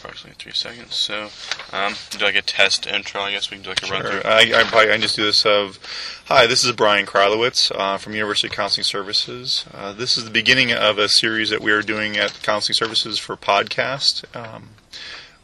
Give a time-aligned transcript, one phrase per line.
[0.00, 0.94] approximately three seconds.
[0.94, 1.28] So,
[1.72, 3.20] um, do like a test intro.
[3.20, 4.22] I guess we can do like a run through.
[4.24, 5.78] I, I probably I can just do this of,
[6.26, 9.64] hi, this is Brian Krylowitz uh, from University Counseling Services.
[9.72, 13.18] Uh, this is the beginning of a series that we are doing at Counseling Services
[13.18, 14.24] for podcast.
[14.34, 14.70] Um,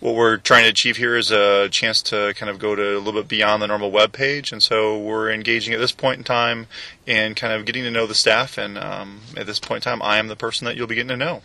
[0.00, 3.00] what we're trying to achieve here is a chance to kind of go to a
[3.00, 6.25] little bit beyond the normal web page, and so we're engaging at this point in
[6.25, 6.66] time
[7.07, 8.59] and kind of getting to know the staff.
[8.59, 11.09] And um, at this point in time, I am the person that you'll be getting
[11.09, 11.43] to know.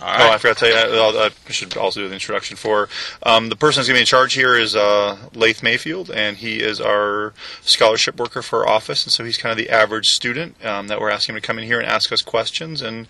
[0.00, 1.00] All Oh, I forgot to tell you.
[1.00, 1.18] I'll-
[1.48, 2.88] I should also do the introduction for
[3.22, 6.36] um, the person who's going to be in charge here is uh, Lath Mayfield, and
[6.36, 7.32] he is our
[7.62, 11.00] scholarship worker for our office, and so he's kind of the average student um, that
[11.00, 13.06] we're asking him to come in here and ask us questions, and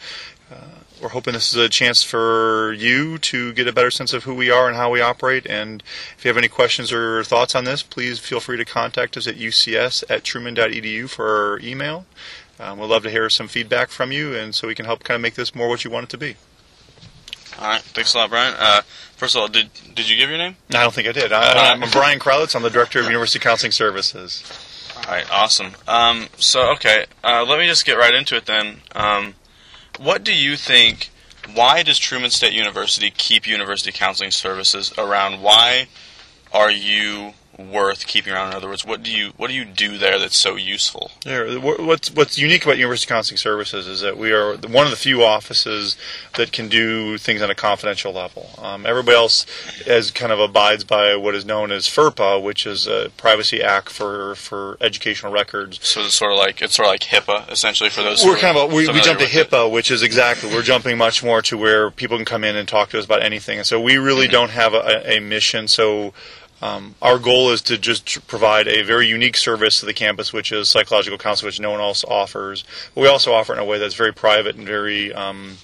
[0.53, 0.55] uh,
[1.03, 4.35] we're hoping this is a chance for you to get a better sense of who
[4.35, 5.45] we are and how we operate.
[5.47, 5.83] And
[6.17, 9.27] if you have any questions or thoughts on this, please feel free to contact us
[9.27, 12.07] at ucs at truman.edu for our email.
[12.59, 15.17] Um, we'd love to hear some feedback from you, and so we can help kind
[15.17, 16.37] of make this more what you want it to be.
[17.59, 17.81] All right.
[17.83, 18.55] Thanks a lot, Brian.
[18.59, 18.83] Uh,
[19.17, 20.57] first of all, did did you give your name?
[20.71, 21.33] No, I don't think I did.
[21.33, 22.55] I, I'm Brian Krowitz.
[22.55, 24.43] I'm the director of University Counseling Services.
[24.97, 25.27] All right.
[25.31, 25.73] Awesome.
[25.89, 28.81] Um, so okay, uh, let me just get right into it then.
[28.95, 29.35] Um,
[29.99, 31.11] what do you think?
[31.55, 35.43] Why does Truman State University keep University Counseling Services around?
[35.43, 35.87] Why
[36.53, 38.49] are you worth keeping around?
[38.51, 41.11] In other words, what do you what do you do there that's so useful?
[41.25, 44.97] Yeah, what's what's unique about University Counseling Services is that we are one of the
[44.97, 45.97] few offices
[46.37, 48.51] that can do things on a confidential level.
[48.59, 49.47] Um, everybody else
[49.87, 53.89] as kind of abides by what is known as FERPA, which is a Privacy Act
[53.91, 55.79] for for educational records.
[55.87, 58.25] So it's sort of like it's sort of like HIPAA essentially for those.
[58.25, 59.51] We're kind of we, we jumped to with it.
[59.51, 62.69] HIPAA, which is exactly we're jumping much more to where people can come in and
[62.69, 64.33] talk to us about anything, and so we really Mm-hmm.
[64.33, 65.69] don't have a, a mission.
[65.69, 66.13] So
[66.63, 70.53] um, our goal is to just provide a very unique service to the campus, which
[70.53, 72.65] is psychological counseling, which no one else offers.
[72.95, 75.59] But we also offer it in a way that's very private and very um,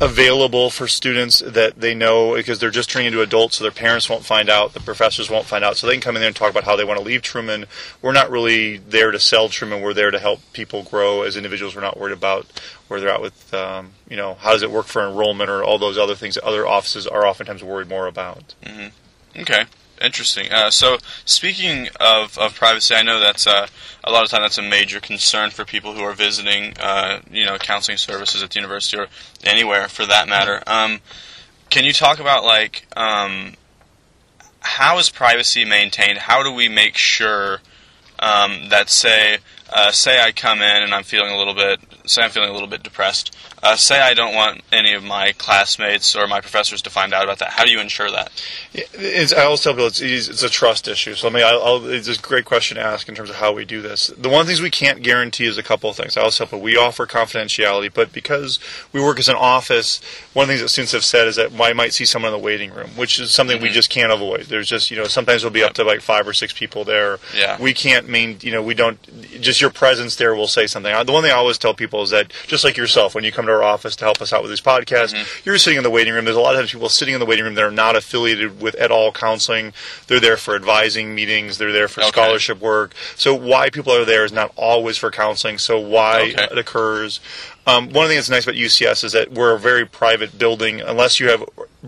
[0.00, 4.08] available for students that they know because they're just turning into adults, so their parents
[4.08, 6.36] won't find out, the professors won't find out, so they can come in there and
[6.36, 7.66] talk about how they want to leave Truman.
[8.02, 9.82] We're not really there to sell Truman.
[9.82, 11.74] We're there to help people grow as individuals.
[11.74, 12.46] We're not worried about
[12.88, 15.78] where they're at with, um, you know, how does it work for enrollment or all
[15.78, 18.54] those other things that other offices are oftentimes worried more about.
[19.36, 19.64] Okay,
[20.04, 20.52] interesting.
[20.52, 23.66] Uh, so, speaking of, of privacy, I know that's uh,
[24.02, 27.44] a lot of time that's a major concern for people who are visiting, uh, you
[27.44, 29.06] know, counseling services at the university or
[29.42, 30.62] anywhere for that matter.
[30.66, 31.00] Um,
[31.70, 33.54] can you talk about like um,
[34.60, 36.18] how is privacy maintained?
[36.18, 37.60] How do we make sure
[38.18, 39.38] um, that say
[39.72, 42.52] uh, say I come in and I'm feeling a little bit say I'm feeling a
[42.52, 43.34] little bit depressed.
[43.62, 47.24] Uh, say I don't want any of my classmates or my professors to find out
[47.24, 47.50] about that.
[47.50, 48.30] How do you ensure that?
[48.74, 51.14] It's, I always tell people it's, it's a trust issue.
[51.14, 53.52] So I mean, I'll, I'll, it's a great question to ask in terms of how
[53.52, 54.08] we do this.
[54.18, 56.16] The one of the things we can't guarantee is a couple of things.
[56.16, 58.58] I always tell people we offer confidentiality, but because
[58.92, 60.00] we work as an office,
[60.34, 62.38] one of the things that students have said is that I might see someone in
[62.38, 64.42] the waiting room, which is something we just can't avoid.
[64.42, 67.18] There's just you know sometimes there'll be up to like five or six people there.
[67.34, 67.58] Yeah.
[67.58, 69.00] We can't mean you know we don't
[69.40, 70.92] just your presence there will say something.
[71.06, 73.46] The one thing I always tell people is that just like yourself, when you come
[73.46, 75.40] to our office to help us out with these podcasts, mm-hmm.
[75.44, 76.24] you're sitting in the waiting room.
[76.24, 78.60] There's a lot of times people sitting in the waiting room that are not affiliated
[78.60, 79.72] with at all counseling.
[80.06, 81.58] They're there for advising meetings.
[81.58, 82.08] They're there for Okay.
[82.10, 82.94] scholarship work.
[83.16, 85.58] So why people are there is not always for counseling.
[85.58, 86.48] So why Okay.
[86.50, 87.20] it occurs.
[87.66, 90.82] Um, one thing that's nice about UCS is that we're a very private building.
[90.82, 91.42] Unless you have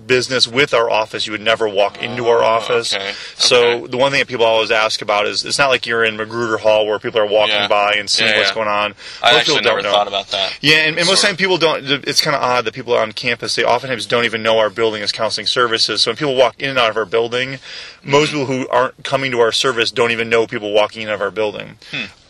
[0.06, 2.94] business with our office, you would never walk into our Oh, office.
[2.94, 3.12] okay.
[3.36, 3.86] So Okay.
[3.88, 6.56] the one thing that people always ask about is it's not like you're in Magruder
[6.58, 7.68] Hall where people are walking Yeah.
[7.68, 8.54] by and seeing Yeah, what's yeah.
[8.54, 8.94] going on.
[9.22, 9.98] I Most actually people never don't know.
[9.98, 10.52] thought about that.
[10.62, 11.84] Yeah, and, and most Sort time people don't.
[12.06, 15.02] It's kind of odd that people on campus they oftentimes don't even know our building
[15.02, 16.02] is counseling services.
[16.02, 17.58] So when people walk in and out of our building,
[18.02, 21.14] most people who aren't coming to our service don't even know people walking in out
[21.16, 21.76] of our building.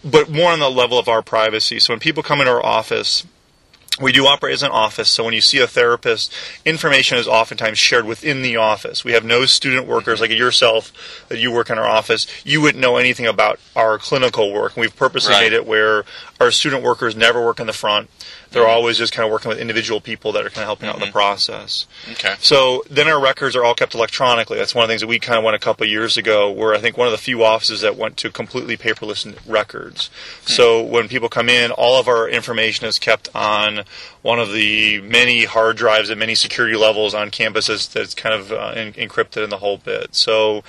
[0.04, 1.80] But more on the level of our privacy.
[1.80, 3.24] So when people come into our office.
[4.00, 6.32] We do operate as an office, so when you see a therapist,
[6.64, 9.04] information is oftentimes shared within the office.
[9.04, 10.92] We have no student workers like yourself
[11.28, 12.26] that you work in our office.
[12.44, 14.76] You wouldn't know anything about our clinical work.
[14.76, 15.44] And we've purposely Right.
[15.44, 16.04] made it where
[16.40, 18.10] our student workers never work in the front.
[18.50, 18.70] They're mm-hmm.
[18.70, 21.00] always just kind of working with individual people that are kind of helping out in
[21.00, 21.12] the mm-hmm.
[21.12, 21.86] process.
[22.12, 22.34] Okay.
[22.38, 24.56] So then our records are all kept electronically.
[24.56, 26.50] That's one of the things that we kind of went a couple of years ago,
[26.50, 30.10] where I think one of the few offices that went to completely paperless records.
[30.42, 30.52] Hmm.
[30.52, 33.84] So when people come in, all of our information is kept on
[34.22, 38.52] one of the many hard drives at many security levels on campuses that's kind of
[38.52, 40.14] uh, en- encrypted in the whole bit.
[40.14, 40.62] So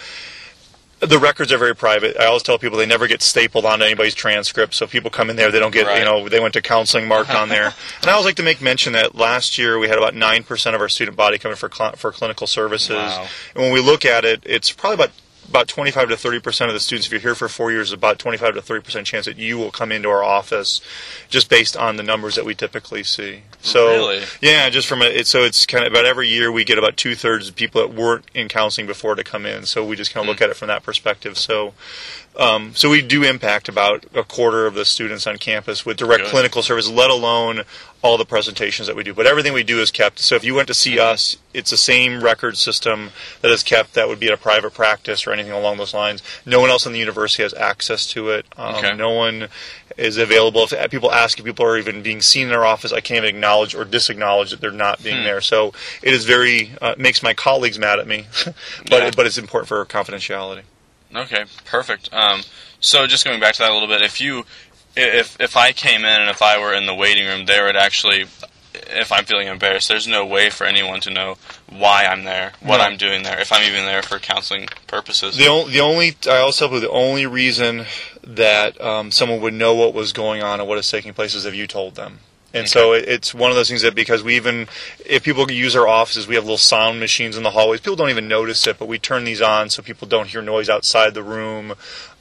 [1.00, 2.18] the records are very private.
[2.20, 4.74] I always tell people they never get stapled onto anybody's transcript.
[4.74, 6.00] So people come in there, they don't get, Right.
[6.00, 7.74] you know, they went to counseling marked on there.
[8.02, 10.82] And I always like to make mention that last year we had about 9% of
[10.82, 12.96] our student body coming for, cl- for clinical services.
[12.96, 13.28] Wow.
[13.54, 15.12] And when we look at it, it's probably about
[15.50, 18.20] about 25 to 30 percent of the students, if you're here for four years, about
[18.20, 20.82] 25 to 30 percent chance that you will come into our office,
[21.30, 23.44] just based on the numbers that we typically see.
[23.62, 24.24] So Really?
[24.42, 26.98] yeah, just from a, it, so it's kind of about every year we get about
[26.98, 29.66] two thirds of people that weren't in counseling before to come in.
[29.66, 31.38] So we just kind of look at it from that perspective.
[31.38, 31.74] So.
[32.40, 36.26] Um, so we do impact about a quarter of the students on campus with direct
[36.26, 36.30] Good.
[36.30, 37.64] clinical service, let alone
[38.04, 39.12] all the presentations that we do.
[39.12, 40.20] But everything we do is kept.
[40.20, 43.10] So if you went to see us, it's the same record system
[43.42, 46.22] that is kept that would be at a private practice or anything along those lines.
[46.46, 48.46] No one else in the university has access to it.
[48.58, 48.96] Um, Okay.
[48.96, 49.48] No one
[49.98, 50.68] is available.
[50.70, 53.30] If people ask if people are even being seen in our office, I can't even
[53.36, 55.42] acknowledge or disacknowledge that they're not being there.
[55.42, 55.74] So
[56.04, 59.12] it is very uh, makes my colleagues mad at me, but Yeah.
[59.16, 60.62] but it's important for confidentiality.
[61.16, 62.14] Okay, perfect.
[62.14, 62.42] Um,
[62.80, 64.46] so just going back to that a little bit, if you,
[64.96, 67.78] if if I came in and if I were in the waiting room, there would
[67.78, 68.26] actually,
[68.88, 71.38] if I'm feeling embarrassed, there's no way for anyone to know
[71.70, 72.84] why I'm there, what No.
[72.84, 75.38] I'm doing there, if I'm even there for counseling purposes.
[75.38, 77.86] The only, the only I also people the only reason
[78.24, 81.46] that um, someone would know what was going on and what is taking place is
[81.46, 82.20] if you told them.
[82.54, 84.68] And so it, it's one of those things that because we even
[85.06, 87.82] if people use our offices, we have little sound machines in the hallways.
[87.82, 90.70] People don't even notice it, but we turn these on so people don't hear noise
[90.70, 91.74] outside the room.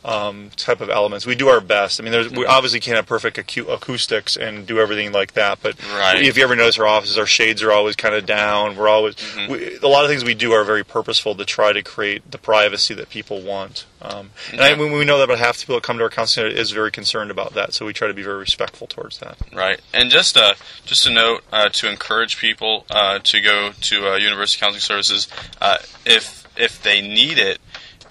[0.06, 1.26] Um, type of elements.
[1.26, 1.98] We do our best.
[2.00, 5.58] I mean, there's, we obviously can't have perfect acu- acoustics and do everything like that.
[5.60, 6.22] But Right.
[6.22, 8.76] if you ever notice our offices, our shades are always kind of down.
[8.76, 9.16] We're always
[9.48, 12.38] we, a lot of things we do are very purposeful to try to create the
[12.38, 13.84] privacy that people want.
[14.00, 14.88] Um, and I, Okay.
[14.96, 16.92] we know that about half the people that come to our counseling center is very
[16.92, 19.36] concerned about that, so we try to be very respectful towards that.
[19.52, 20.54] Right, and just uh,
[20.84, 25.26] just a note uh, to encourage people uh, to go to uh, University Counseling Services
[25.60, 27.58] uh, if if they need it.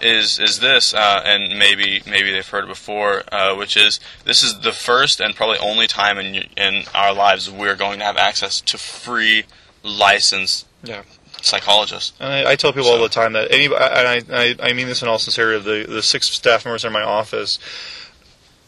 [0.05, 4.43] Is is this uh, and maybe maybe they've heard it before, uh, which is this
[4.43, 8.17] is the first and probably only time in in our lives we're going to have
[8.17, 9.45] access to free
[9.83, 11.01] licensed Yeah.
[11.41, 12.13] psychologists.
[12.19, 14.87] And I, I tell people all the time that any, and I, I, I mean
[14.87, 17.57] this in all sincerity, the, the six staff members in my office,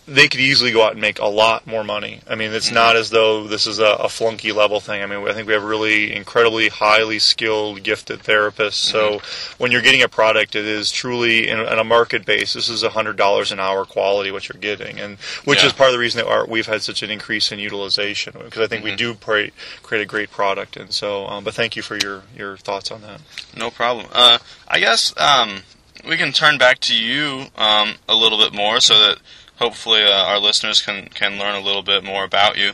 [0.07, 2.21] they could easily go out and make a lot more money.
[2.29, 5.03] I mean, it's not as though this is a, a flunky level thing.
[5.03, 8.75] I mean, I think we have really incredibly highly skilled, gifted therapists.
[8.75, 9.19] So
[9.57, 12.53] when you're getting a product, it is truly in, on a market base.
[12.53, 15.67] This is a hundred dollars an hour quality what you're getting, and which Yeah.
[15.67, 18.61] is part of the reason that our, we've had such an increase in utilization because
[18.61, 20.77] I think we do create, create a great product.
[20.77, 23.19] And so, um, but thank you for your your thoughts on that.
[23.57, 24.07] No problem.
[24.13, 24.37] Uh,
[24.69, 25.63] I guess um,
[26.07, 29.17] we can turn back to you um, a little bit more so that
[29.57, 32.71] hopefully uh, our listeners can, can learn a little bit more about you.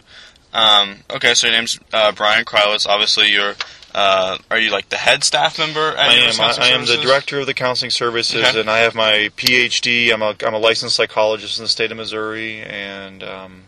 [0.53, 2.87] Um, okay, so your name's uh, Brian Krylowitz.
[2.87, 3.55] Obviously, you're
[3.95, 6.41] uh, are you like the head staff member at I am.
[6.41, 8.59] I, I am the director of the counseling services, Okay.
[8.59, 10.11] and I have my PhD.
[10.13, 13.63] I'm a I'm a licensed psychologist in the state of Missouri, and um,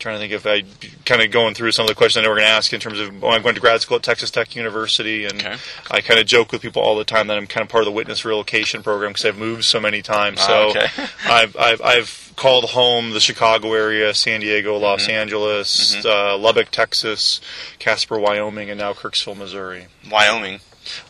[0.00, 0.62] trying to think if I
[1.04, 2.80] kind of going through some of the questions I know we're going to ask in
[2.80, 5.56] terms of when I went to grad school at Texas Tech University, and Okay.
[5.90, 7.86] I kind of joke with people all the time that I'm kind of part of
[7.86, 10.38] the witness relocation program because I've moved so many times.
[10.40, 10.86] Ah, so okay.
[11.26, 15.10] I've, I've I've called home the Chicago area, San Diego, Los Mm-hmm.
[15.12, 17.40] Angeles, uh, Lubbock, Texas,
[17.78, 19.86] Casper, Wyoming, and now Kirksville, Missouri.
[20.10, 20.60] Wyoming.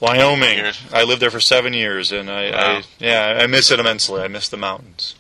[0.01, 0.73] Wyoming.
[0.93, 2.57] I lived there for seven years, and I, Wow.
[2.79, 4.21] I yeah, I miss it immensely.
[4.21, 5.15] I miss the mountains.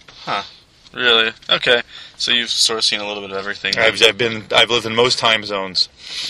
[0.92, 1.32] Really?
[1.48, 1.82] Okay.
[2.16, 3.78] So you've sort of seen a little bit of everything.
[3.78, 5.88] I've, I've been, I've lived in most time zones.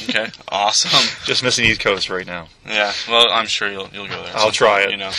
[0.09, 0.29] Okay.
[0.49, 1.09] Awesome.
[1.25, 2.49] Just missing East Coast right now.
[2.67, 2.93] Yeah.
[3.09, 4.33] Well, I'm sure you'll you'll go there.
[4.35, 4.91] I'll try it.
[4.91, 5.13] You know.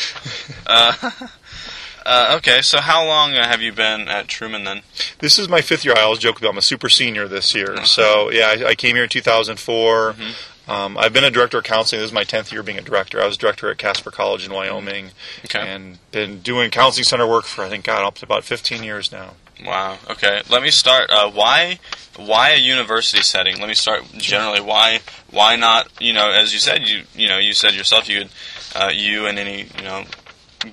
[0.67, 1.11] Uh,
[2.05, 2.61] uh, okay.
[2.61, 4.81] So how long uh, have you been at Truman then?
[5.19, 5.95] This is my fifth year.
[5.97, 7.73] I always joke about I'm a super senior this year.
[7.73, 7.85] Uh-huh.
[7.85, 10.13] So yeah, I, I came here in 2004.
[10.13, 10.31] Mm-hmm.
[10.71, 12.01] Um, I've been a director of counseling.
[12.01, 13.21] This is my tenth year being a director.
[13.21, 15.11] I was director at Casper College in Wyoming,
[15.45, 15.59] Okay.
[15.59, 19.11] and been doing counseling center work for I think God up to about 15 years
[19.11, 19.31] now.
[19.65, 19.97] Wow.
[20.09, 20.41] Okay.
[20.49, 21.09] Let me start.
[21.09, 21.79] Uh, why?
[22.15, 23.59] Why a university setting?
[23.59, 24.61] Let me start generally.
[24.61, 25.01] Why?
[25.29, 25.87] Why not?
[25.99, 28.29] You know, as you said, you you know, you said yourself, you could,
[28.75, 30.05] uh, you and any you know,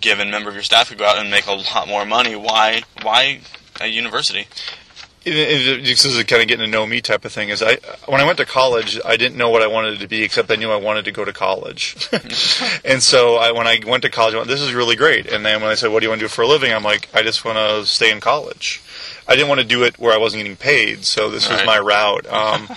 [0.01, 2.35] given member of your staff could go out and make a lot more money.
[2.37, 2.83] Why?
[3.03, 3.41] Why
[3.81, 4.47] a university?
[5.25, 7.49] It, it, this is kind of getting to know me type of thing.
[7.49, 10.23] Is I when I went to college, I didn't know what I wanted to be,
[10.23, 12.09] except I knew I wanted to go to college.
[12.85, 15.45] and so I, when I went to college, I went, "This is really great." And
[15.45, 17.09] then when I said, "What do you want to do for a living?" I'm like,
[17.15, 18.83] "I just want to stay in college."
[19.27, 21.79] I didn't want to do it where I wasn't getting paid, so this was my
[21.79, 22.27] route.
[22.33, 22.69] Um,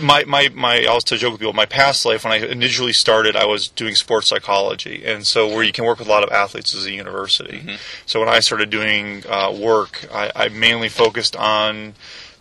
[0.00, 3.36] my, my, my, I also joke with people, my past life, when I initially started,
[3.36, 5.04] I was doing sports psychology.
[5.04, 7.58] And so where you can work with a lot of athletes is a university.
[8.06, 11.94] So when I started doing uh, work, I, I mainly focused on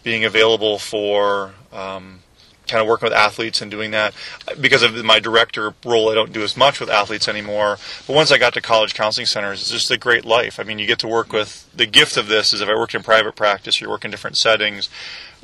[0.04, 2.20] being available for um,
[2.68, 4.14] kind of working with athletes and doing that.
[4.60, 7.78] Because of my director role, I don't do as much with athletes anymore.
[8.08, 10.60] But once I got to college counseling centers, it's just a great life.
[10.60, 12.96] I mean, you get to work with the gift of this is if I worked
[12.96, 14.90] in private practice, or you work in different settings.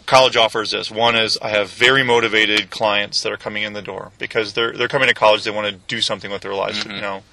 [0.10, 0.90] College offers this.
[0.90, 4.74] One is I have very motivated clients that are coming in the door because they're
[4.74, 5.44] they're coming to college.
[5.44, 6.84] They want to do something with their lives.
[6.84, 7.24] You know.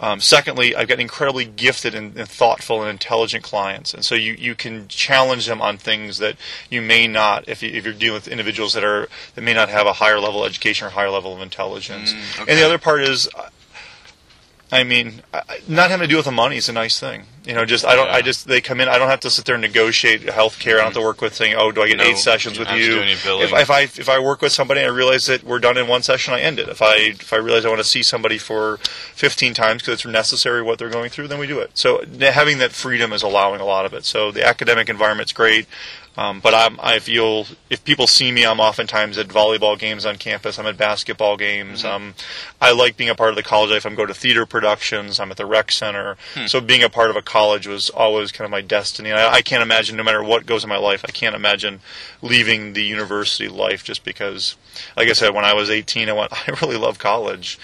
[0.00, 4.34] Um, secondly, I've got incredibly gifted and, and thoughtful and intelligent clients, and so you,
[4.34, 6.36] you can challenge them on things that
[6.70, 9.68] you may not if, you, if you're dealing with individuals that are that may not
[9.68, 12.12] have a higher level of education or higher level of intelligence.
[12.12, 12.52] Mm, okay.
[12.52, 13.28] And the other part is,
[14.70, 15.22] I mean,
[15.66, 17.24] not having to deal with the money is a nice thing.
[17.46, 18.10] You know, just I don't.
[18.10, 18.88] I just they come in.
[18.88, 20.74] I don't have to sit there and negotiate health care.
[20.74, 21.06] I don't have to mm-hmm.
[21.06, 22.98] work with saying, "Oh, do I get No, eight sessions with don't have to you?"
[22.98, 23.44] do any billing.
[23.44, 25.88] If, if I if I work with somebody and I realize that we're done in
[25.88, 26.68] one session, I end it.
[26.68, 28.76] If I if I realize I want to see somebody for
[29.14, 31.70] 15 times because it's necessary what they're going through, then we do it.
[31.72, 34.04] So having that freedom is allowing a lot of it.
[34.04, 35.66] So the academic environment's great.
[36.18, 40.16] Um, but I'm, I feel if people see me, I'm oftentimes at volleyball games on
[40.16, 40.58] campus.
[40.58, 41.84] I'm at basketball games.
[41.84, 41.94] Mm-hmm.
[41.94, 42.14] Um,
[42.60, 43.86] I like being a part of the college life.
[43.86, 45.20] I'm going to theater productions.
[45.20, 46.16] I'm at the rec center.
[46.34, 46.46] Hmm.
[46.46, 49.10] So being a part of a college was always kind of my destiny.
[49.10, 51.78] And I, I can't imagine, no matter what goes in my life, I can't imagine
[52.20, 54.56] leaving the university life just because,
[54.96, 57.60] like I said, when I was 18, I went, I really love college.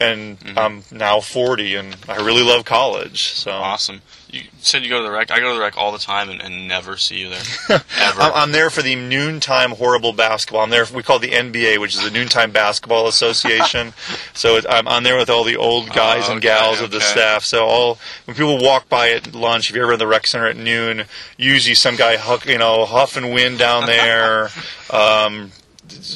[0.00, 0.58] And Mm-hmm.
[0.58, 3.34] I'm now 40, and I really love college.
[3.34, 4.00] So Awesome.
[4.30, 5.30] You said you go to the rec.
[5.30, 7.42] I go to the rec all the time and, and never see you there.
[7.98, 8.20] Ever.
[8.20, 10.62] I'm, I'm there for the noontime horrible basketball.
[10.62, 10.84] I'm there.
[10.92, 13.94] We call it the NBA, which is the Noontime Basketball Association.
[14.34, 16.90] so it, I'm on there with all the old guys Oh, and okay, gals of
[16.90, 17.06] the okay.
[17.06, 17.44] staff.
[17.44, 20.46] So all when people walk by at lunch, if you're ever in the rec center
[20.46, 21.04] at noon,
[21.38, 24.50] usually some guy huck, you know huff and wind down there.
[24.90, 25.52] um,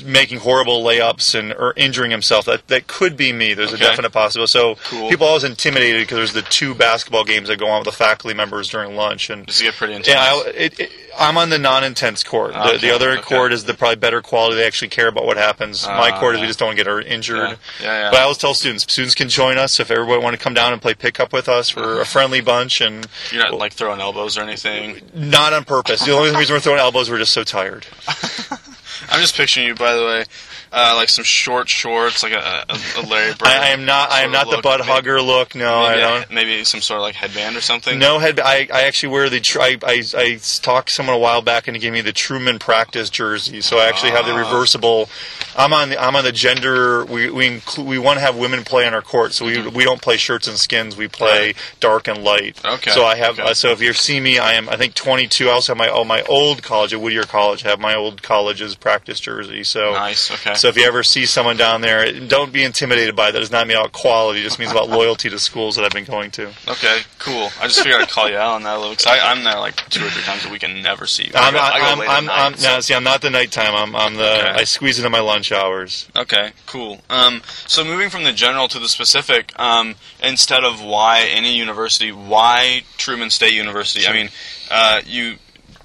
[0.04, 3.84] making horrible layups and or injuring himself that that could be me there's Okay.
[3.84, 5.08] a definite possibility so Cool.
[5.08, 8.34] people always intimidated because there's the two basketball games that go on with the faculty
[8.34, 10.08] members during lunch and Does it get pretty intense?
[10.08, 10.86] yeah,
[11.18, 12.52] I, I'm on the non-intense court.
[12.54, 13.22] The, Okay, the other okay.
[13.22, 14.56] court is the probably better quality.
[14.56, 15.86] They actually care about what happens.
[15.86, 17.36] My Ah, court is we just don't get injured.
[17.36, 18.10] Yeah, yeah, yeah.
[18.10, 20.72] But I always tell students, students can join us if everybody want to come down
[20.72, 21.76] and play pickup with us.
[21.76, 25.02] We're a friendly bunch, and You're not like throwing elbows or anything.
[25.14, 26.02] not on purpose.
[26.04, 27.86] The only reason we're throwing elbows, we're just so tired.
[29.08, 30.24] I'm just picturing you, by the way,
[30.72, 33.48] uh, like some short shorts, like a, a, a Larry Bird.
[33.48, 34.10] I, I am not.
[34.10, 35.54] I am not the butt maybe- hugger look.
[35.54, 36.30] No, I Maybe, don't.
[36.30, 37.98] a- maybe some sort of like headband or something.
[37.98, 38.40] No head.
[38.40, 39.40] I, I actually wear the.
[39.40, 42.12] Tr- I, I I talked to someone a while back and he gave me the
[42.12, 43.60] Truman practice jersey.
[43.60, 44.38] So I actually have the Ah.
[44.38, 45.08] reversible.
[45.56, 47.04] I'm on the I'm on the gender.
[47.04, 49.32] We we include, we want to have women play on our court.
[49.34, 50.96] So we we don't play shirts and skins.
[50.96, 51.32] We play Mm-hmm.
[51.32, 51.56] Right.
[51.80, 52.60] dark and light.
[52.64, 53.38] Okay, So I have.
[53.38, 53.50] okay.
[53.50, 54.68] Uh, so if you see me, I am.
[54.68, 55.48] I think 22.
[55.48, 57.64] I also have my oh my old college at Whittier College.
[57.64, 59.62] I have my old college's practice jersey.
[59.64, 60.30] So Nice.
[60.30, 60.54] Okay.
[60.62, 63.36] So if you ever see someone down there, don't be intimidated by that.
[63.36, 64.42] It does not mean about quality.
[64.42, 66.52] It just means about loyalty to schools that I've been going to.
[66.68, 67.00] okay.
[67.18, 67.50] Cool.
[67.60, 69.74] I just figured I'd call you out on that a little because I'm there like
[69.90, 71.32] two or three times a week and never see you.
[71.34, 73.02] I I'm, go- I go I'm, late at I'm, night, I'm, so- no, see, I'm
[73.02, 73.74] not the nighttime.
[73.74, 74.38] I'm, I'm the.
[74.38, 74.50] Okay.
[74.50, 76.08] I squeeze into my lunch hours.
[76.14, 77.00] Okay, cool.
[77.10, 82.12] Um, so moving from the general to the specific, um, instead of why any university,
[82.12, 84.06] why Truman State University?
[84.06, 84.28] I mean,
[84.70, 85.38] uh, you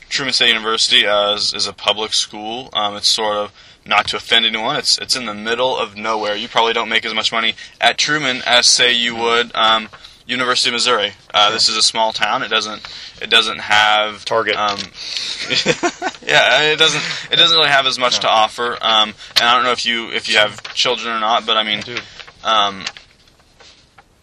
[0.09, 2.69] Truman State University uh, is, is a public school.
[2.73, 3.51] Um, it's sort of
[3.87, 4.75] not to offend anyone.
[4.75, 6.35] It's it's in the middle of nowhere.
[6.35, 9.89] You probably don't make as much money at Truman as say you would um,
[10.25, 11.13] University of Missouri.
[11.33, 12.43] Uh, This is a small town.
[12.43, 12.81] It doesn't
[13.21, 14.55] it doesn't have Target.
[14.57, 14.77] Um,
[16.25, 17.01] yeah, it doesn't
[17.31, 18.73] it doesn't really have as much to offer.
[18.81, 21.63] Um, and I don't know if you if you have children or not, but I
[21.63, 22.01] mean, Dude.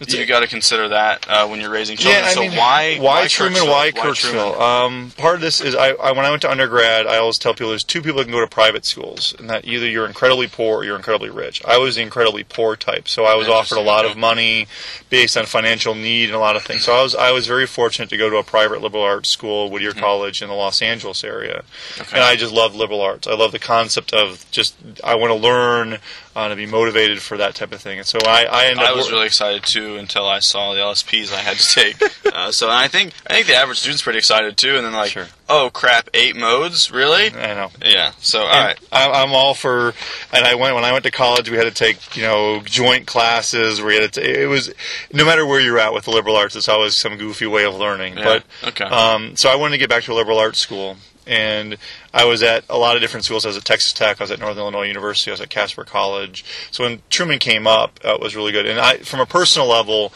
[0.00, 2.22] It's you a- got to consider that uh, when you're raising children.
[2.24, 3.58] Yeah, I so mean, why why Truman?
[3.62, 3.68] Kirksville?
[3.68, 3.90] Why?
[3.92, 4.60] Kirksville?
[4.60, 7.52] Um, part of this is I, I when I went to undergrad, I always tell
[7.54, 10.48] people there's two people that can go to private schools, and that either you're incredibly
[10.48, 11.64] poor or you're incredibly rich.
[11.64, 14.66] I was the incredibly poor type, so I was offered a lot of money
[15.10, 16.82] based on financial need and a lot of things.
[16.84, 19.70] So I was I was very fortunate to go to a private liberal arts school,
[19.70, 22.02] Whittier College in the Los Angeles area, Mm-hmm.
[22.02, 22.16] Okay.
[22.16, 23.26] and I just love liberal arts.
[23.28, 24.74] I love the concept of just
[25.04, 25.98] I want to learn
[26.36, 28.92] uh, to be motivated for that type of thing, and so I I ended I
[28.92, 32.26] was really excited too until I saw the LSPs I had to take.
[32.34, 34.76] uh, so I think I think the average student's pretty excited too.
[34.76, 35.26] And then like, Sure.
[35.48, 37.26] oh crap, eight modes, really?
[37.26, 37.70] I know.
[37.84, 38.12] Yeah.
[38.18, 38.78] So all right.
[38.92, 39.94] I- I'm all for.
[40.32, 41.48] And I went when I went to college.
[41.50, 43.80] We had to take you know joint classes.
[43.80, 44.20] We had to.
[44.20, 44.72] ta- It was
[45.12, 47.74] no matter where you're at with the liberal arts, it's always some goofy way of
[47.76, 48.16] learning.
[48.18, 48.24] Yeah.
[48.62, 48.84] But okay.
[48.84, 51.76] um, so I wanted to get back to a liberal arts school, and
[52.12, 53.44] I was at a lot of different schools.
[53.44, 54.20] I was at Texas Tech.
[54.20, 55.30] I was at Northern Illinois University.
[55.30, 56.44] I was at Casper College.
[56.70, 58.66] So when Truman came up, uh, it was really good.
[58.66, 60.12] And I, from a personal level,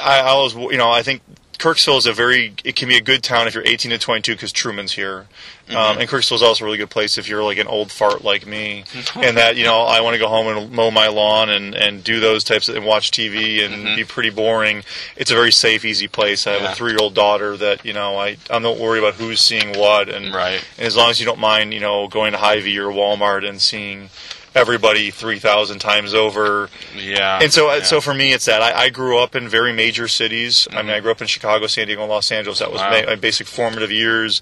[0.00, 1.22] I, I was, you know, I think
[1.58, 4.34] Kirksville is a very, it can be a good town if you're 18 to 22
[4.34, 5.26] because Truman's here.
[5.66, 5.76] Mm-hmm.
[5.76, 8.24] Um, and Kirksville is also a really good place if you're like an old fart
[8.24, 9.20] like me, mm-hmm.
[9.22, 12.02] and that you know I want to go home and mow my lawn and, and
[12.02, 13.96] do those types of, and watch TV and mm-hmm.
[13.96, 14.82] be pretty boring.
[15.16, 16.46] It's a very safe, easy place.
[16.46, 16.72] I have Yeah.
[16.72, 19.78] a three year old daughter that you know I I'm not worried about who's seeing
[19.78, 20.64] what, and, Right.
[20.78, 23.60] and as long as you don't mind you know going to Hy-Vee or Walmart and
[23.60, 24.08] seeing
[24.54, 26.68] everybody three thousand times over.
[26.96, 27.40] yeah.
[27.42, 27.82] And so, uh, yeah.
[27.84, 30.66] so for me, it's that I, I grew up in very major cities.
[30.70, 32.58] I mean, I grew up in Chicago, San Diego, and Los Angeles.
[32.60, 32.92] That was Mm-hmm.
[32.92, 33.00] Wow.
[33.00, 34.40] my, my basic formative years.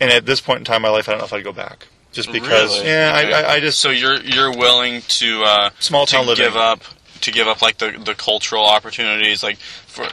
[0.00, 1.52] And at this point in time in my life, I don't know if I'd go
[1.52, 1.86] back.
[2.12, 2.74] just because.
[2.78, 2.88] Really?
[2.88, 3.32] Yeah, Okay.
[3.32, 6.44] I, I, I just So you're you're willing to uh, small to town living.
[6.44, 6.82] give up
[7.20, 10.06] to give up like the the cultural opportunities like for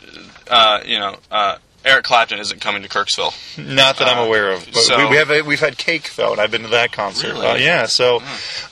[0.47, 3.33] uh, you know uh, Eric Clapton isn't coming to Kirksville.
[3.57, 4.65] Not that I'm Uh, aware of.
[4.65, 6.91] But so- we, we have a, we've had cake though, and I've been to that
[6.91, 7.33] concert.
[7.33, 7.47] Really?
[7.47, 7.85] Uh, yeah.
[7.85, 8.21] So,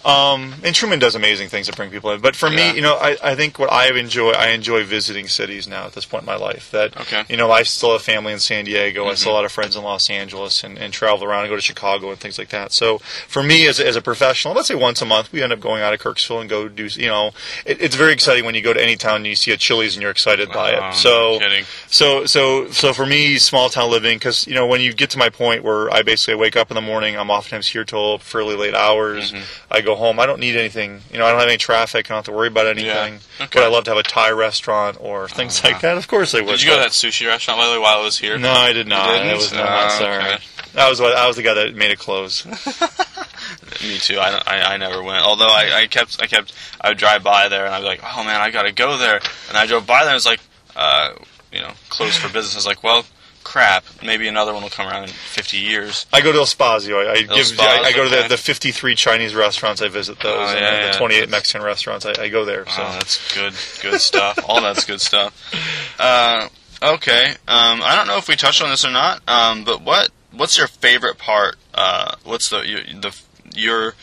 [0.06, 2.20] um, and Truman does amazing things to bring people in.
[2.22, 2.72] But for Yeah.
[2.72, 5.94] me, you know, I, I think what I enjoy, I enjoy visiting cities now at
[5.94, 6.70] this point in my life.
[6.72, 7.24] That Okay.
[7.30, 9.06] you know, I still have family in San Diego.
[9.06, 9.16] I Mm-hmm.
[9.16, 11.56] still have a lot of friends in Los Angeles, and, and travel around and go
[11.56, 12.72] to Chicago and things like that.
[12.74, 12.98] So
[13.28, 15.60] for me, as a, as a professional, let's say once a month, we end up
[15.60, 16.86] going out of Kirksville and go do.
[16.88, 17.32] You know,
[17.66, 19.96] it, it's very exciting when you go to any town and you see a Chili's
[19.96, 20.94] and you're excited by Oh, it.
[20.96, 21.40] So.
[21.40, 21.48] no.
[21.88, 25.18] So so so for me, small town living, because you know when you get to
[25.18, 28.56] my point where I basically wake up in the morning, I'm oftentimes here till fairly
[28.56, 29.32] late hours.
[29.32, 29.44] Mm-hmm.
[29.72, 30.20] I go home.
[30.20, 31.02] I don't need anything.
[31.12, 32.08] You know, I don't have any traffic.
[32.08, 33.20] I don't have to worry about anything.
[33.40, 33.48] Okay.
[33.54, 35.98] But I love to have a Thai restaurant or things like that.
[35.98, 36.48] Of course I would.
[36.48, 38.38] Did you go to that sushi restaurant way while I was here?
[38.38, 39.18] No, I did not.
[39.18, 39.38] didn't?
[39.38, 39.92] Was not.
[39.92, 40.24] Oh, sorry.
[40.26, 40.44] okay.
[40.74, 42.46] That was I was the guy that made it close.
[43.82, 44.20] Me too.
[44.20, 45.24] I, I, I never went.
[45.24, 48.02] Although I, I kept I kept I would drive by there and I'd be like,
[48.04, 49.20] oh man, I gotta go there.
[49.50, 50.40] And I drove by there and it was like,
[50.76, 51.14] uh,
[51.52, 52.56] you know, closed for business.
[52.56, 53.06] I was like, well,
[53.48, 53.86] crap.
[54.04, 56.06] Maybe another one will come around in 50 years.
[56.12, 57.08] I go to El Spazio.
[57.08, 57.46] I, I give.
[57.46, 59.82] Spaz, I, I go to the, the 53 Chinese restaurants.
[59.82, 60.36] I visit those.
[60.36, 60.98] Oh, and yeah, the yeah.
[60.98, 62.06] 28 Mexican restaurants.
[62.06, 62.66] I, I go there.
[62.68, 62.84] So.
[62.84, 64.38] Oh, that's good, good stuff.
[64.48, 65.34] All that's good stuff.
[66.00, 66.48] Uh,
[66.84, 67.32] okay.
[67.48, 69.28] Um, I don't know if we touched on this or not.
[69.28, 71.56] Um, but what what's your favorite part?
[71.74, 73.20] Uh, what's the your, the
[73.56, 73.96] your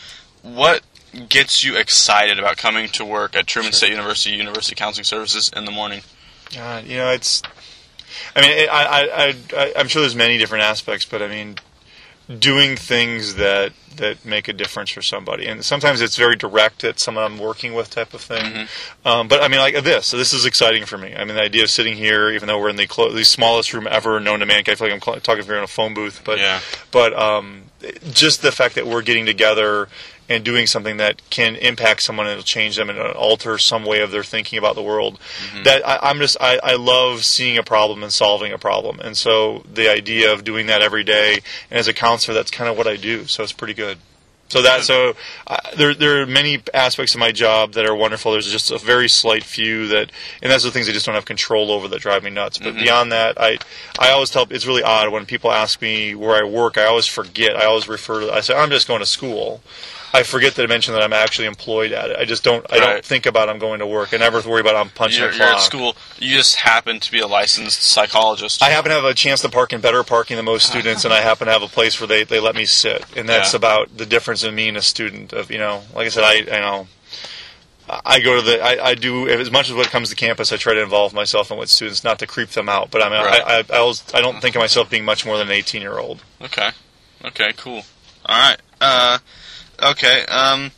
[0.43, 0.83] what
[1.29, 5.67] gets you excited about coming to work at Truman State University University Counseling Services in
[5.67, 6.01] the morning?
[6.55, 7.43] God, you know, it's.
[8.37, 11.57] I mean, it, I, I, I, I'm sure there's many different aspects, but I mean,
[12.39, 16.99] doing things that that make a difference for somebody, and sometimes it's very direct at
[16.99, 18.67] someone I'm working with, type of thing.
[19.05, 20.07] Um, but I mean, like this.
[20.07, 21.15] So this is exciting for me.
[21.15, 23.73] I mean, the idea of sitting here, even though we're in the clo- the smallest
[23.73, 25.95] room ever known to mankind, I feel like I'm cl- talking here in a phone
[25.95, 26.61] booth, but Yeah.
[26.91, 27.65] but um,
[28.13, 29.89] just the fact that we're getting together
[30.29, 34.01] and doing something that can impact someone and it'll change them and alter some way
[34.01, 35.19] of their thinking about the world.
[35.65, 39.17] That I, I'm just I, I love seeing a problem and solving a problem, and
[39.17, 41.41] so the idea of doing that every day
[41.71, 43.27] and as a counselor, that's kind of what I do.
[43.27, 43.99] So it's pretty good.
[44.49, 45.15] So that so
[45.47, 48.33] uh, there there are many aspects of my job that are wonderful.
[48.33, 50.13] There's just a very slight few that,
[50.43, 52.59] and that's the things I just don't have control over that drive me nuts.
[52.59, 53.59] But beyond that, I
[53.99, 56.77] I always tell it's really odd when people ask me where I work.
[56.77, 57.57] I always forget.
[57.57, 58.33] I always refer to.
[58.33, 59.63] I say I'm just going to school.
[60.15, 62.17] I forget to mention that I'm actually employed at it.
[62.17, 62.65] I just don't.
[62.73, 62.81] I Right.
[62.87, 64.15] don't think about I'm going to work.
[64.15, 65.57] I never worry about I'm punching You're, a you're clock.
[65.59, 65.97] at school.
[66.19, 68.63] You just happen to be a licensed psychologist.
[68.63, 71.13] I happen to have a chance to park in better parking than most students, and
[71.13, 73.57] I happen to have a place where they, they let me sit, and that's Yeah.
[73.59, 75.33] about the difference in me and a student.
[75.33, 76.87] Of you know, like I said, I I know.
[77.87, 78.63] I go to the.
[78.63, 80.53] I, I do as much as what comes to campus.
[80.53, 82.91] I try to involve myself in with students, not to creep them out.
[82.91, 83.43] But I mean, Right.
[83.45, 86.23] I, I, I, always, I don't think of myself being much more than an eighteen-year-old.
[86.41, 86.71] Okay.
[87.27, 87.53] Okay.
[87.59, 87.83] Cool.
[88.25, 88.57] All right.
[88.81, 89.19] Uh,
[89.83, 90.25] okay.
[90.27, 90.71] Um,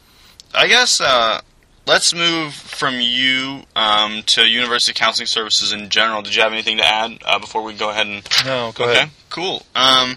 [0.54, 1.40] I guess uh,
[1.86, 6.22] let's move from you um, to University Counseling Services in general.
[6.22, 8.28] Did you have anything to add uh, before we go ahead and?
[8.44, 8.92] No, go okay.
[8.92, 9.10] ahead.
[9.30, 9.64] Cool.
[9.74, 10.16] Um,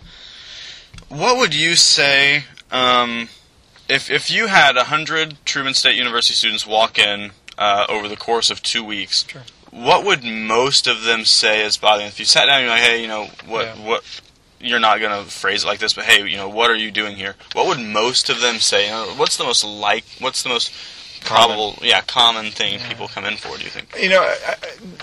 [1.10, 3.30] what would you say um,
[3.88, 8.50] if if you had hundred Truman State University students walk in uh, over the course
[8.50, 9.26] of two weeks?
[9.28, 9.44] Sure.
[9.72, 12.08] What would most of them say is bothering?
[12.08, 13.65] If you sat down, and you're like, "Hey, you know what?
[13.65, 13.88] Yeah.
[13.88, 14.22] What?"
[14.60, 17.15] You're not gonna phrase it like this, but hey, you know, what are you doing
[17.15, 17.36] here?
[17.54, 18.89] What would most of them say?
[19.15, 20.06] What's the most like?
[20.19, 20.74] What's the most
[21.22, 21.78] probable?
[21.82, 23.58] Yeah, common thing people come in for.
[23.58, 23.95] Do you think?
[24.02, 24.56] you know, I,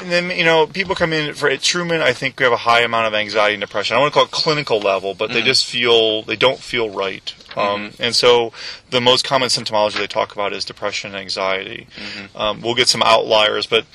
[0.05, 2.03] then you know, people come in for at Truman.
[2.03, 3.97] I think we have a high amount of anxiety and depression.
[3.97, 7.35] I want to call it clinical level, but they just feel they don't feel right.
[7.57, 8.53] Um, and so,
[8.91, 11.87] the most common symptomology they talk about is depression and anxiety.
[12.35, 13.87] Um, we'll get some outliers, but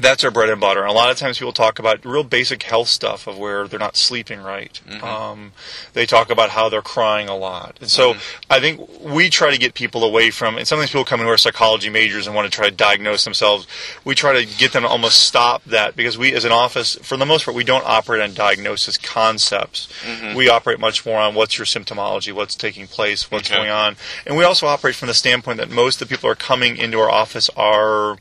[0.00, 0.80] that's our bread and butter.
[0.82, 3.78] And a lot of times people talk about real basic health stuff of where they're
[3.78, 4.80] not sleeping right.
[4.88, 5.04] Mm-hmm.
[5.04, 5.52] Um,
[5.92, 7.78] they talk about how they're crying a lot.
[7.80, 8.52] And so mm-hmm.
[8.52, 11.32] I think we try to get people away from, and sometimes people come in who
[11.32, 13.66] are psychology majors and want to try to diagnose themselves.
[14.04, 17.16] We try to get them to almost stop that because we, as an office, for
[17.16, 19.88] the most part, we don't operate on diagnosis concepts.
[20.04, 20.36] Mm-hmm.
[20.36, 23.56] We operate much more on what's your symptomology, what's taking place, what's Okay.
[23.56, 23.96] going on.
[24.26, 26.76] And we also operate from the standpoint that most of the people who are coming
[26.76, 28.18] into our office are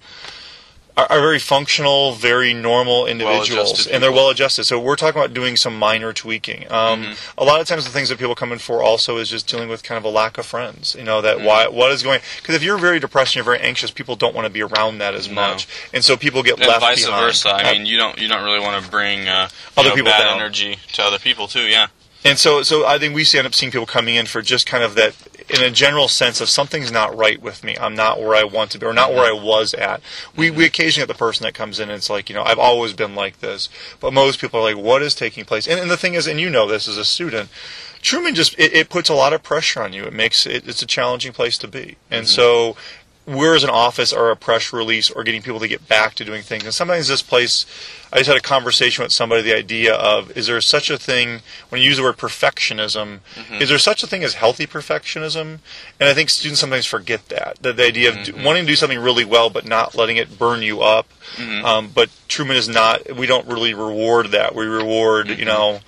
[0.97, 4.63] are, are very functional, very normal individuals, and they're well adjusted.
[4.65, 6.71] So we're talking about doing some minor tweaking.
[6.71, 7.13] Um, Mm-hmm.
[7.39, 9.67] A lot of times, the things that people come in for also is just dealing
[9.69, 10.95] with kind of a lack of friends.
[10.95, 11.45] You know that Mm-hmm.
[11.45, 14.33] why what is going because if you're very depressed and you're very anxious, people don't
[14.33, 15.35] want to be around that as No.
[15.35, 17.25] much, and so people get And left vice behind.
[17.25, 17.49] versa.
[17.53, 20.23] I mean, you don't you don't really want to bring uh, Other know, people bad
[20.23, 20.39] down.
[20.39, 21.61] energy to other people too.
[21.67, 21.87] Yeah.
[22.25, 24.83] And so, so I think we end up seeing people coming in for just kind
[24.83, 25.15] of that,
[25.47, 27.77] in a general sense of something's not right with me.
[27.79, 30.01] I'm not where I want to be, or not where I was at.
[30.35, 32.57] We we occasionally get the person that comes in and it's like, you know, I've
[32.57, 33.69] always been like this.
[33.99, 35.67] But most people are like, what is taking place?
[35.67, 37.49] And, and the thing is, and you know this as a student,
[38.01, 40.03] Truman just it, it puts a lot of pressure on you.
[40.05, 42.25] It makes it it's a challenging place to be, and Mm-hmm.
[42.25, 42.75] so
[43.27, 46.25] we're as an office are a press release or getting people to get back to
[46.25, 46.63] doing things.
[46.63, 47.65] And sometimes this place,
[48.13, 49.41] I just had a conversation with somebody.
[49.41, 53.19] The idea of is there such a thing when you use the word perfectionism?
[53.35, 53.61] Mm-hmm.
[53.61, 55.59] Is there such a thing as healthy perfectionism?
[55.99, 58.37] And I think students sometimes forget that that the idea of Mm-hmm.
[58.37, 61.07] do, wanting to do something really well but not letting it burn you up.
[61.37, 61.65] Mm-hmm.
[61.65, 63.15] Um, but Truman is not.
[63.15, 64.53] We don't really reward that.
[64.53, 65.39] We reward Mm-hmm.
[65.39, 65.79] you know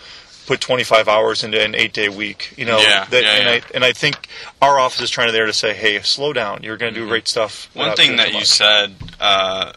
[0.48, 2.54] put 25 hours into an eight day week.
[2.58, 3.52] You know, Yeah, that, yeah, and yeah.
[3.52, 4.28] I and I think
[4.62, 6.64] our office is trying to there to say, hey, slow down.
[6.64, 7.70] You're going to do great stuff.
[7.70, 7.80] Mm-hmm.
[7.80, 9.74] One thing that you said uh,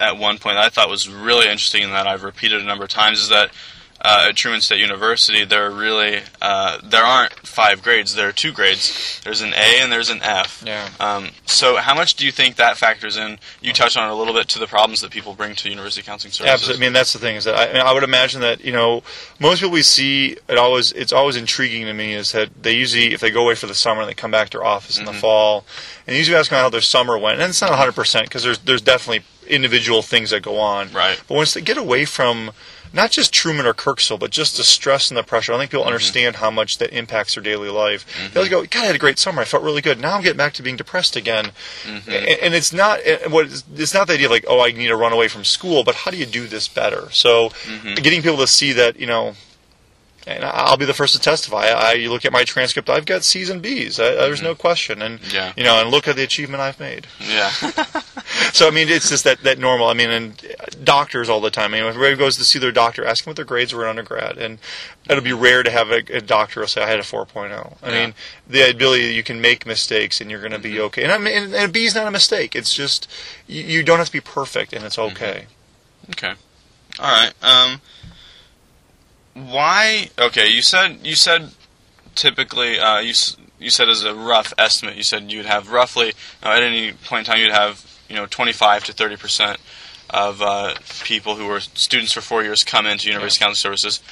[0.00, 2.84] at one point that I thought was really interesting and that I've repeated a number
[2.84, 3.52] of times is that
[4.02, 8.14] uh, at Truman State University there are really uh, there aren't five grades.
[8.14, 9.20] There are two grades.
[9.24, 10.62] There's an A and there's an F.
[10.66, 10.88] Yeah.
[10.98, 13.38] Um, so how much do you think that factors in?
[13.60, 16.02] You touched on it a little bit to the problems that people bring to University
[16.02, 16.52] Counseling Services.
[16.52, 16.84] Absolutely.
[16.84, 18.72] I mean, that's the thing is that I, I, mean, I would imagine that you
[18.72, 19.02] know
[19.38, 23.12] most people we see it always it's always intriguing to me is that they usually
[23.12, 25.04] if they go away for the summer and they come back to their office in
[25.04, 25.64] the fall
[26.06, 28.42] and they usually ask them how their summer went and it's not 100 percent because
[28.42, 30.92] there's there's definitely individual things that go on.
[30.92, 31.20] Right.
[31.28, 32.52] But once they get away from
[32.92, 35.52] not just Truman or Kirksville, but just the stress and the pressure.
[35.52, 35.94] I think people mm-hmm.
[35.94, 38.06] understand how much that impacts their daily life.
[38.06, 38.34] Mm-hmm.
[38.34, 39.42] They always go, God, I had a great summer.
[39.42, 40.00] I felt really good.
[40.00, 41.52] Now I'm getting back to being depressed again.
[41.84, 42.10] Mm-hmm.
[42.10, 44.88] And, and it's not what it's, it's not the idea of like, oh, I need
[44.88, 47.10] to run away from school, but how do you do this better?
[47.10, 47.50] So
[47.96, 49.34] getting people to see that, you know,
[50.26, 51.66] and I'll be the first to testify.
[51.66, 53.98] I, you look at my transcript; I've got C's and B's.
[53.98, 54.46] I, there's mm-hmm.
[54.46, 55.52] no question, and Yeah.
[55.56, 57.06] you know, and look at the achievement I've made.
[57.20, 57.50] yeah.
[58.52, 59.88] So I mean, it's just that that normal.
[59.88, 61.72] I mean, and doctors all the time.
[61.74, 63.84] I mean, if everybody goes to see their doctor, ask them what their grades were
[63.84, 64.58] in undergrad, and
[65.08, 67.76] it'll be rare to have a, a doctor say I had a 4.0.
[67.82, 68.00] I Yeah.
[68.06, 68.14] mean,
[68.48, 70.82] the ability that you can make mistakes and you're going to be mm-hmm.
[70.84, 71.02] okay.
[71.04, 72.54] And I mean, and, and a B is not a mistake.
[72.56, 73.08] It's just
[73.46, 75.16] you, you don't have to be perfect, and it's mm-hmm.
[75.16, 75.46] okay.
[76.10, 76.32] Okay.
[76.98, 77.32] All right.
[77.42, 77.80] Um.
[79.34, 80.10] Why?
[80.18, 80.48] Okay.
[80.48, 81.50] You said you said
[82.14, 83.14] typically uh, you
[83.58, 86.12] you said as a rough estimate you said you'd have roughly
[86.42, 89.60] uh, at any point in time you'd have you know 25 to 30 percent
[90.10, 94.02] of uh, people who were students for four years come into University Counseling Services.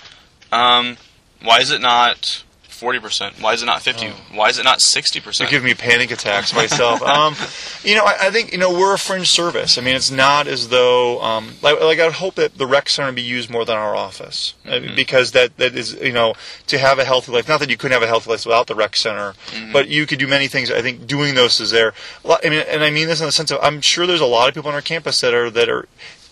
[0.52, 0.96] Um,
[1.42, 2.44] why is it not
[2.78, 3.34] 40 percent?
[3.40, 4.08] Why is it not 50?
[4.34, 5.50] Why is it not 60 You're percent?
[5.50, 7.02] giving me panic attacks myself.
[7.16, 7.34] um,
[7.82, 9.78] you know, I, I think you know we're a fringe service.
[9.78, 12.88] I mean, it's not as though um, like, like I would hope that the rec
[12.88, 16.34] center be used more than our office uh, because that that is you know
[16.68, 17.48] to have a healthy life.
[17.48, 19.34] Not that you couldn't have a healthy life without the rec center,
[19.72, 20.70] but you could do many things.
[20.70, 21.92] I think doing those is there.
[22.24, 24.48] I mean, and I mean this in the sense of I'm sure there's a lot
[24.48, 25.88] of people on our campus that are that are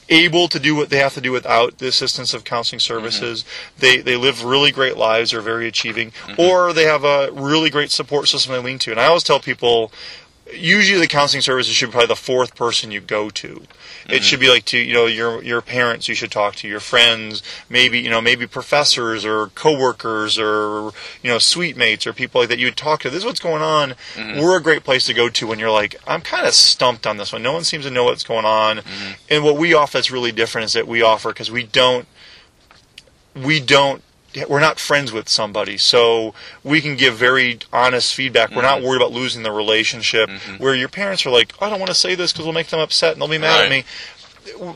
[0.09, 3.43] able to do what they have to do without the assistance of counseling services.
[3.43, 3.81] Mm-hmm.
[3.81, 6.41] They they live really great lives, are very achieving, mm-hmm.
[6.41, 8.91] or they have a really great support system they lean to.
[8.91, 9.93] And I always tell people.
[10.55, 13.47] Usually, the counseling services should be probably the fourth person you go to.
[13.47, 14.23] It mm-hmm.
[14.23, 16.09] should be like to you know your your parents.
[16.09, 21.31] You should talk to your friends, maybe you know maybe professors or coworkers or you
[21.31, 22.59] know suite mates or people like that.
[22.59, 23.11] You would talk to.
[23.11, 23.95] This is what's going on.
[24.15, 24.41] Mm-hmm.
[24.41, 27.17] We're a great place to go to when you're like I'm kind of stumped on
[27.17, 27.43] this one.
[27.43, 28.79] No one seems to know what's going on.
[28.79, 29.13] Mm-hmm.
[29.31, 32.07] And what we offer that's really different is that we offer because we don't
[33.35, 34.03] we don't
[34.49, 38.51] we're not friends with somebody so we can give very honest feedback.
[38.51, 38.87] We're not mm-hmm.
[38.89, 40.63] worried about losing the relationship mm-hmm.
[40.63, 42.81] where your parents are like i don't want to say this because we'll make them
[42.81, 43.85] upset and they'll be mad at me.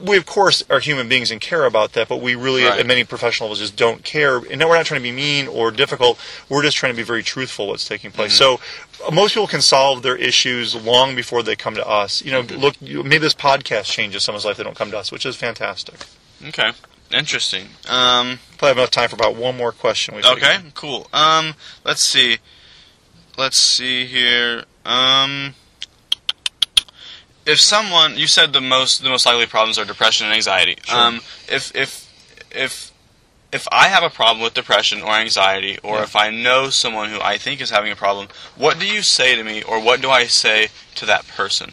[0.04, 2.80] We of course are human beings and care about that but we really Right.
[2.80, 4.38] at many professionals just don't care.
[4.38, 6.18] And no, we're not trying to be mean or difficult.
[6.48, 8.38] We're just trying to be very truthful what's taking place.
[8.38, 8.62] Mm-hmm.
[8.98, 12.22] So uh, most people can solve their issues long before they come to us.
[12.24, 15.26] You know look maybe this podcast changes someone's life they don't come to us which
[15.26, 16.06] is fantastic.
[16.48, 16.72] Okay.
[17.12, 17.68] Interesting.
[17.88, 18.38] Um.
[18.58, 20.14] Probably have enough time for about one more question.
[20.14, 21.08] We Okay, cool.
[21.12, 22.38] Um, let's see.
[23.38, 24.64] Let's see here.
[24.84, 25.54] Um,
[27.46, 30.76] if someone, you said the most the most likely problems are depression and anxiety.
[30.84, 30.98] Sure.
[30.98, 31.16] Um,
[31.48, 32.06] if if
[32.50, 32.92] if
[33.52, 36.02] if I have a problem with depression or anxiety, or Yeah.
[36.04, 39.34] if I know someone who I think is having a problem, what do you say
[39.34, 41.72] to me, or what do I say to that person?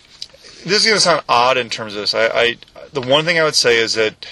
[0.66, 2.14] This is going to sound odd in terms of this.
[2.16, 2.58] I, I
[2.94, 4.26] the one thing I would say is that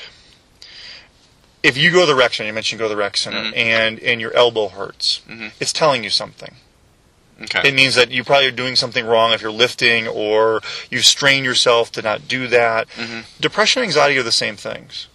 [1.65, 3.58] if you go to the rec center, you mentioned go to the rec center, Mhm.
[3.58, 5.51] and and your elbow hurts, Mhm.
[5.60, 6.56] it's telling you something.
[7.43, 7.67] Okay.
[7.67, 11.43] It means that you probably are doing something wrong if you're lifting or you strain
[11.43, 12.88] yourself to not do that.
[12.95, 13.25] Mhm.
[13.41, 15.08] Depression and anxiety are the same things.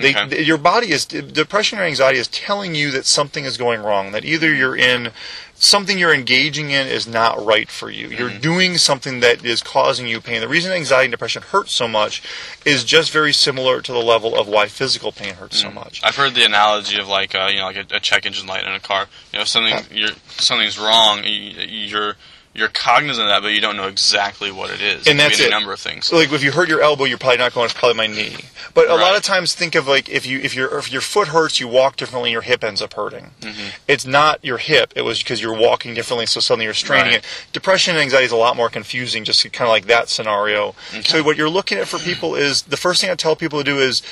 [0.00, 0.28] They, Okay.
[0.28, 4.12] th- your body is depression or anxiety is telling you that something is going wrong.
[4.12, 5.10] That either you're in
[5.54, 8.08] something you're engaging in is not right for you.
[8.08, 8.40] You're Mm-hmm.
[8.40, 10.40] doing something that is causing you pain.
[10.40, 12.22] The reason anxiety and depression hurts so much
[12.64, 16.00] is just very similar to the level of why physical pain hurts so much.
[16.02, 18.64] I've heard the analogy of like uh, you know like a, a check engine light
[18.64, 19.06] in a car.
[19.34, 21.18] You know something you're something's wrong.
[21.22, 22.16] y- You're
[22.52, 25.06] you're cognizant of that, but you don't know exactly what it is.
[25.06, 25.48] And it that's be it.
[25.48, 26.12] a number of things.
[26.12, 27.66] Like if you hurt your elbow, you're probably not going.
[27.66, 28.36] It's probably my knee.
[28.74, 31.28] But a lot of times, think of like if you if your if your foot
[31.28, 33.30] hurts, you walk differently, your hip ends up hurting.
[33.40, 33.68] Mm-hmm.
[33.88, 37.14] It's not your hip; it was because you're walking differently, so suddenly you're straining Right.
[37.16, 37.24] it.
[37.52, 40.74] Depression and anxiety is a lot more confusing, just kind of like that scenario.
[41.04, 43.64] So what you're looking at for people is the first thing I tell people to
[43.64, 44.02] do is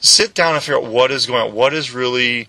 [0.00, 1.54] sit down and figure out what is going on.
[1.54, 2.48] What is really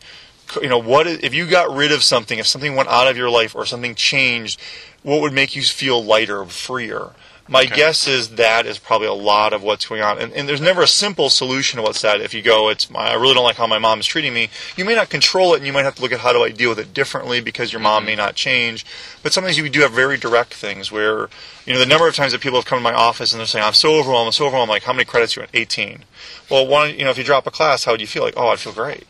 [0.61, 3.17] you know what is, if you got rid of something if something went out of
[3.17, 4.59] your life or something changed
[5.03, 7.11] what would make you feel lighter freer?
[7.47, 7.75] My Okay.
[7.75, 10.19] guess is that is probably a lot of what's going on.
[10.19, 13.09] And, and there's never a simple solution to what's that if you go it's my,
[13.09, 15.57] i really don't like how my mom is treating me you may not control it
[15.57, 17.73] and you might have to look at how do i deal with it differently because
[17.73, 18.19] your mom may mm-hmm.
[18.19, 18.85] not change.
[19.21, 21.29] But sometimes you do have very direct things where
[21.65, 23.47] you know the number of times that people have come to my office and they're
[23.47, 26.05] saying i'm so overwhelmed i'm so overwhelmed like how many credits you want 18
[26.49, 28.23] well one you know if you drop a class how would you feel?
[28.23, 29.05] Like oh i'd feel great